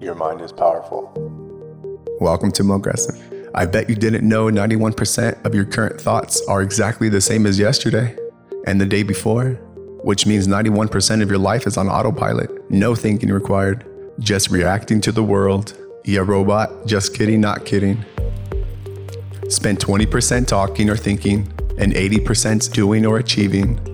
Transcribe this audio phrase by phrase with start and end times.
[0.00, 1.12] Your mind is powerful.
[2.22, 3.50] Welcome to Mogressive.
[3.54, 7.58] I bet you didn't know 91% of your current thoughts are exactly the same as
[7.58, 8.16] yesterday
[8.66, 9.50] and the day before,
[10.02, 12.70] which means 91% of your life is on autopilot.
[12.70, 13.84] No thinking required,
[14.20, 15.76] just reacting to the world.
[16.06, 18.02] Yeah, robot, just kidding, not kidding.
[19.50, 23.89] Spend 20% talking or thinking and 80% doing or achieving.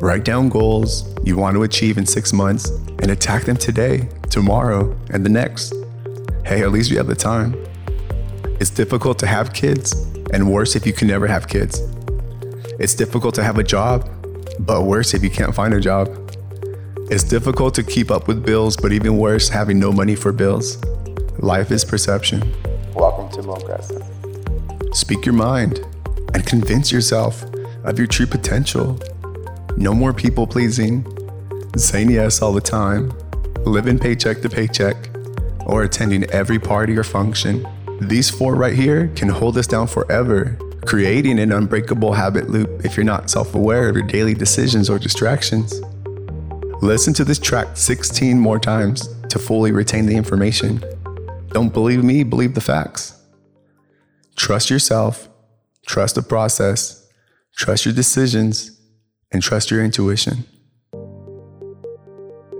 [0.00, 2.70] Write down goals you want to achieve in six months
[3.00, 5.74] and attack them today, tomorrow, and the next.
[6.46, 7.56] Hey, at least you have the time.
[8.60, 9.92] It's difficult to have kids,
[10.32, 11.80] and worse if you can never have kids.
[12.78, 14.08] It's difficult to have a job,
[14.60, 16.08] but worse if you can't find a job.
[17.10, 20.78] It's difficult to keep up with bills, but even worse, having no money for bills.
[21.40, 22.54] Life is perception.
[22.94, 24.04] Welcome to Mogressive.
[24.92, 25.80] Speak your mind
[26.34, 27.42] and convince yourself
[27.82, 28.96] of your true potential.
[29.78, 31.06] No more people pleasing,
[31.76, 33.12] saying yes all the time,
[33.64, 34.96] living paycheck to paycheck,
[35.66, 37.64] or attending every party or function.
[38.00, 42.96] These four right here can hold us down forever, creating an unbreakable habit loop if
[42.96, 45.80] you're not self aware of your daily decisions or distractions.
[46.82, 50.82] Listen to this track 16 more times to fully retain the information.
[51.50, 53.14] Don't believe me, believe the facts.
[54.34, 55.28] Trust yourself,
[55.86, 57.08] trust the process,
[57.54, 58.77] trust your decisions,
[59.30, 60.44] and trust your intuition.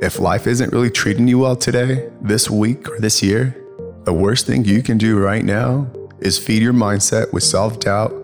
[0.01, 3.57] If life isn't really treating you well today, this week, or this year,
[4.05, 8.15] the worst thing you can do right now is feed your mindset with self doubt,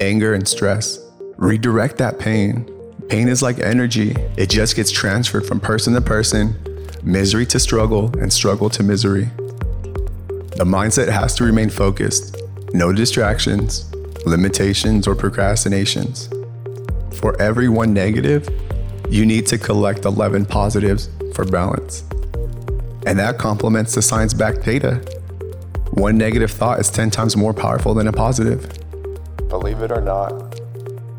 [0.00, 0.98] anger, and stress.
[1.36, 2.70] Redirect that pain.
[3.08, 6.56] Pain is like energy, it just gets transferred from person to person,
[7.02, 9.28] misery to struggle, and struggle to misery.
[10.56, 12.36] The mindset has to remain focused,
[12.72, 13.92] no distractions,
[14.24, 16.28] limitations, or procrastinations.
[17.16, 18.48] For every one negative,
[19.08, 22.04] you need to collect 11 positives for balance.
[23.06, 24.96] And that complements the science backed data.
[25.92, 28.68] One negative thought is 10 times more powerful than a positive.
[29.48, 30.60] Believe it or not,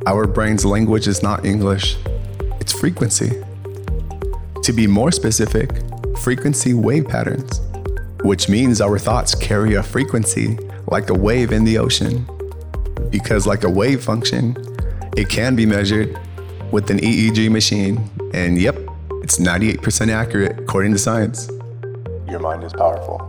[0.05, 1.97] Our brain's language is not English,
[2.61, 3.43] it's frequency.
[4.63, 5.69] To be more specific,
[6.19, 7.59] frequency wave patterns,
[8.21, 10.57] which means our thoughts carry a frequency
[10.87, 12.25] like a wave in the ocean.
[13.09, 14.55] Because, like a wave function,
[15.17, 16.17] it can be measured
[16.71, 18.75] with an EEG machine, and yep,
[19.23, 21.49] it's 98% accurate according to science.
[22.29, 23.19] your mind is powerful.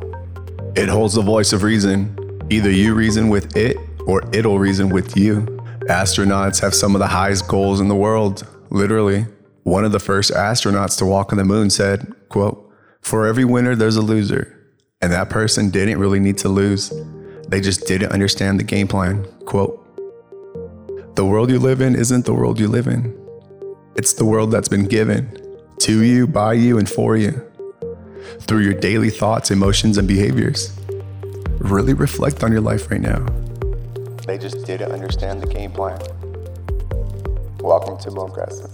[0.77, 2.15] It holds the voice of reason.
[2.51, 5.43] Either you reason with it or it'll reason with you.
[5.89, 9.27] Astronauts have some of the highest goals in the world, literally.
[9.63, 12.71] One of the first astronauts to walk on the moon said, quote,
[13.01, 14.55] "For every winner there's a loser."
[15.01, 16.93] And that person didn't really need to lose.
[17.49, 19.25] They just didn't understand the game plan.
[19.47, 19.88] Quote,
[21.19, 23.13] "The world you live in isn't the world you live in.
[23.97, 25.27] It's the world that's been given
[25.79, 27.43] to you, by you, and for you
[28.47, 30.79] through your daily thoughts, emotions, and behaviors.
[31.59, 33.27] Really reflect on your life right now.
[34.29, 35.99] They just didn't understand the game plan.
[37.59, 38.73] Welcome to Mogressive.